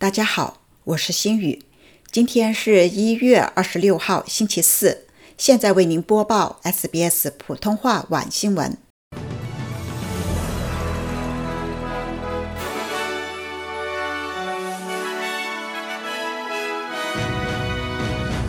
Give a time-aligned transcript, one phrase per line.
[0.00, 1.62] 大家好，我是心雨。
[2.10, 5.04] 今天是一月二十六号，星期四。
[5.36, 8.78] 现在为您播报 SBS 普通话晚新闻。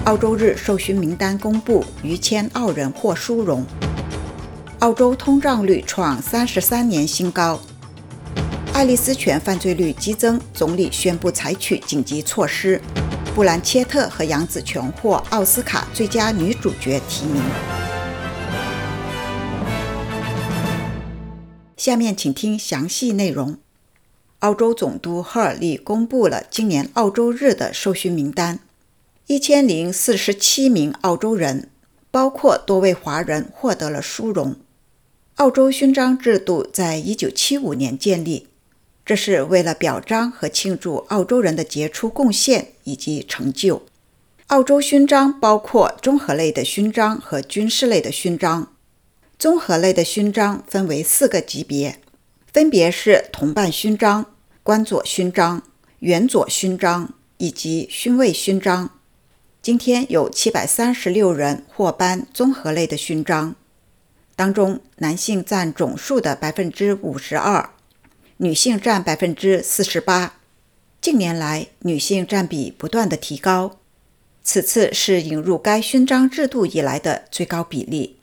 [0.06, 3.66] 澳洲日受勋名单公布，逾千澳人获殊荣。
[4.80, 7.60] 澳洲通胀率创三十三年新高。
[8.74, 12.82] 爱丽丝泉犯罪率激增，总理宣布采取紧急措施。
[13.36, 17.42] 布兰切特和杨紫琼获奥斯卡最佳女主角提名。
[21.76, 23.58] 下面请听详细内容。
[24.40, 28.60] 澳洲总督赫尔利公布了今年澳洲日的受勋名单，
[29.28, 31.70] 一千零四十七名澳洲人，
[32.10, 34.56] 包括多位华人，获得了殊荣。
[35.36, 38.48] 澳洲勋章制度在一九七五年建立。
[39.06, 43.84] 这是为了表彰和庆祝澳洲人的杰出贡献以及成就。
[44.48, 48.74] 澳洲勋章包括综合类的勋章和军事类的勋章。
[49.40, 52.00] 综合类的勋章分为四个级别，
[52.54, 54.26] 分别是同伴勋章、
[54.62, 55.64] 官佐勋章、
[56.00, 58.92] 元佐勋章以及勋位勋章。
[59.62, 63.56] 今天有七百三十六人获颁综合类的勋章，
[64.36, 67.70] 当中男性占总数的百分之五十二。
[68.44, 70.40] 女性占百分之四十八，
[71.00, 73.78] 近年来女性占比不断的提高，
[74.44, 78.18] 此次是引入该勋章制度以来的最高比例。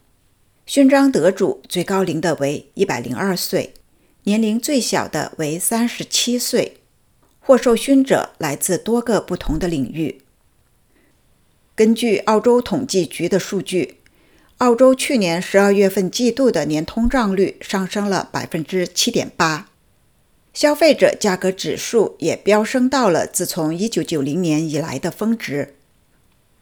[0.66, 3.74] 勋章得主最高龄的为一百零二岁，
[4.24, 6.78] 年龄最小的为三十七岁。
[7.38, 10.20] 获授勋者来自多个不同的领域。
[11.76, 13.98] 根据澳洲统计局的数据，
[14.56, 19.68] 澳洲去年十二月份季度的年通胀率上升了百分之七点八。
[20.58, 25.76] 消费者价格指数也飙升到了自从1990年以来的峰值，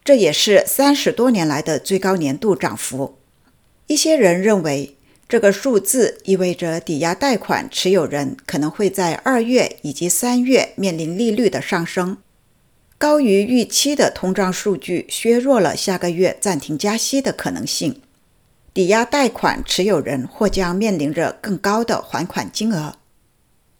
[0.03, 3.17] 这也是三十多年来的最高年度涨幅。
[3.87, 4.95] 一些人认为，
[5.27, 12.17] 这个数字意味着抵押贷款持有人可能会在二月以及三月面临利率的上升。
[12.99, 17.99] 高于预期的通胀数据削弱了下个月暂停加息的可能性，
[18.75, 22.96] 抵押贷款持有人或将面临着更高的还款金额。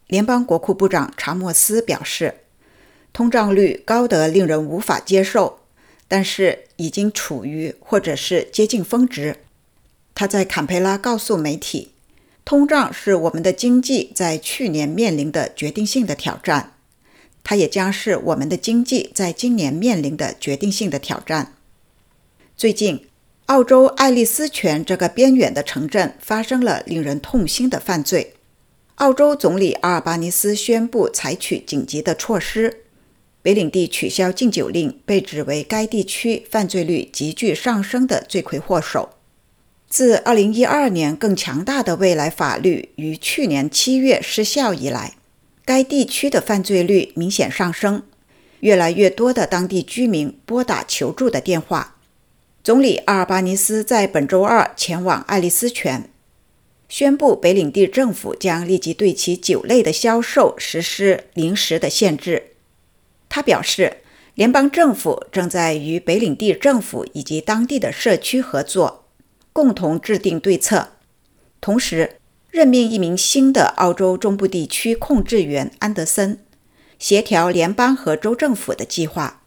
[0.08, 2.36] 联邦国库部长查莫斯表示，
[3.12, 5.60] 通胀率高得令人无法接受，
[6.08, 9.36] 但是已经处于或者是接近峰值。
[10.14, 11.92] 他在坎培拉告诉媒体，
[12.42, 16.72] 通胀是我们的经济在去年面临的决定性的挑战，
[17.44, 21.52] 它也将是我们的经济在今年面临的决定性的挑战。
[22.56, 23.06] 最近，
[23.46, 28.34] 澳洲爱丽丝泉这个边远的城镇发生了令人痛心的犯罪。
[28.98, 32.82] 澳洲总理阿尔巴尼斯宣布采取紧急的措施，
[33.42, 39.10] 北领地取消禁酒令被指为该地区犯罪率急剧上升的罪魁祸首。
[39.88, 45.14] 自2012年更强大的未来法律于去年七月失效以来，
[45.64, 48.02] 该地区的犯罪率明显上升，
[48.60, 51.94] 越来越多的当地居民拨打求助的电话。
[52.64, 56.10] 总理阿尔巴尼斯在本周二前往爱丽丝泉。
[56.88, 62.54] 宣布北领地政府将立即对其酒类的销售实施临时的限制。
[63.28, 63.98] 他表示，
[64.34, 69.04] 联邦政府正在与北领地政府以及当地的社区合作，
[69.52, 70.92] 共同制定对策，
[71.60, 72.16] 同时
[72.50, 76.38] 任命一名新的澳洲中部地区控制员安德森，
[76.98, 79.42] 协调联邦和州政府的计划。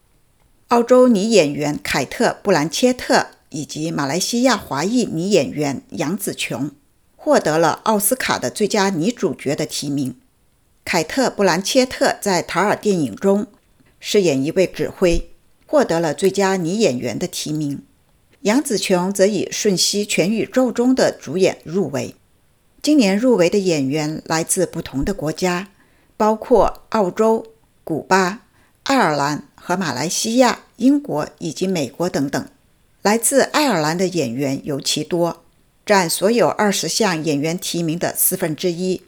[0.68, 6.72] 澳洲女演员凯特·布兰切特以及马来西亚华裔女演员杨紫琼。
[7.24, 10.16] 获得了奥斯卡的最佳女主角的提名。
[10.84, 13.46] 凯特·布兰切特在《塔尔》电影中
[14.00, 15.30] 饰演一位指挥，
[15.68, 17.84] 获得了最佳女演员的提名。
[18.42, 22.16] 杨紫琼则以《瞬息全宇宙》中的主演入围。
[22.82, 25.68] 今年入围的演员来自不同的国家，
[26.18, 27.46] 包括澳洲、
[27.84, 28.48] 古巴、
[28.82, 32.44] 爱尔兰和马来西亚、英国以及美国等等。
[33.04, 35.44] 来自爱尔兰的演员尤其多。
[35.86, 39.02] 占所有二十项演员提名的四分之一，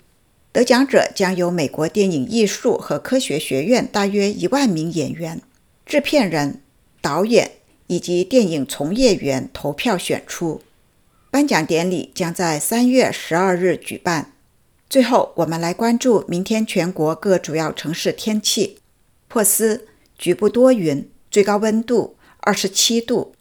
[0.51, 5.41] 得奖者将由美国电影艺术和科学学院大约一万名演员、
[5.85, 6.61] 制片人、
[7.01, 7.51] 导演
[7.87, 10.61] 以及电影从业员投票选出。
[11.29, 14.33] 颁奖典礼将在三月十二日举办。
[14.89, 18.77] 最后，我们来关注明天全国各主要城市天气：
[19.27, 19.87] 珀斯
[20.17, 23.33] 局部多云，最高温度二十七度；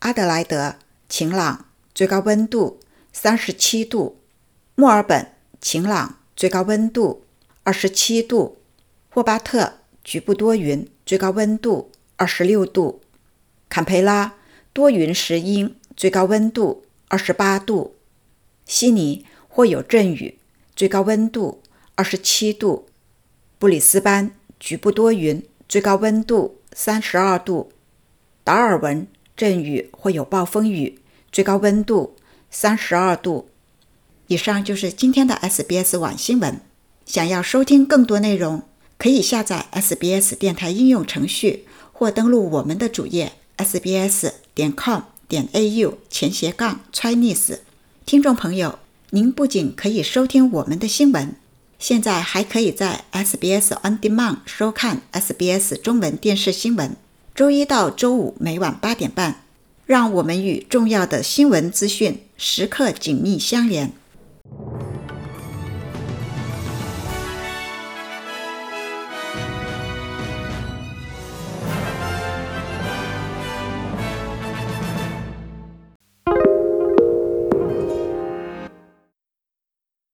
[0.00, 0.76] 阿德莱德
[1.08, 1.65] 晴朗。
[1.96, 2.78] 最高温度
[3.10, 4.18] 三十七度，
[4.74, 5.32] 墨尔本
[5.62, 7.24] 晴朗，最高温度
[7.62, 8.58] 二十七度，
[9.08, 13.00] 霍巴特局部多云，最高温度二十六度；
[13.70, 14.34] 坎培拉
[14.74, 17.94] 多云时阴，最高温度二十八度；
[18.66, 20.36] 悉尼或有阵雨，
[20.74, 21.62] 最高温度
[21.94, 22.84] 二十七度；
[23.58, 27.70] 布里斯班局部多云，最高温度三十二度；
[28.44, 30.98] 达尔文阵雨或有暴风雨，
[31.36, 32.16] 最高温度
[32.50, 33.50] 三十二度。
[34.26, 36.62] 以上就是今天的 SBS 晚新闻。
[37.04, 38.62] 想要收听更多内容，
[38.96, 47.58] 可以下载 SBS 电台应用程序，或登录我们的主页 sbs 点 com 点 au 前斜杠 Chinese。
[48.06, 48.78] 听众朋友，
[49.10, 51.34] 您不仅可以收听我们的新闻，
[51.78, 56.96] 现在还可以在 SBS On Demand 收看 SBS 中文电视新闻。
[57.34, 59.42] 周一到周五每晚八点半，
[59.86, 63.92] 让我们与重要的新闻资讯时刻紧密相连。